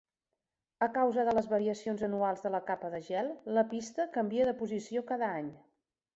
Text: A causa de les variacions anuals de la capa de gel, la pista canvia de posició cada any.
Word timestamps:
A 0.85 0.85
causa 0.95 1.25
de 1.27 1.35
les 1.37 1.49
variacions 1.51 2.01
anuals 2.07 2.41
de 2.47 2.51
la 2.55 2.63
capa 2.71 2.91
de 2.95 3.03
gel, 3.09 3.31
la 3.59 3.67
pista 3.75 4.09
canvia 4.19 4.51
de 4.51 4.57
posició 4.65 5.07
cada 5.15 5.31
any. 5.43 5.55